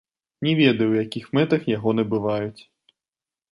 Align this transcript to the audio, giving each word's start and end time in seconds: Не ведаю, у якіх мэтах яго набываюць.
Не 0.45 0.53
ведаю, 0.59 0.87
у 0.93 0.97
якіх 1.05 1.27
мэтах 1.39 1.69
яго 1.75 1.89
набываюць. 2.01 2.61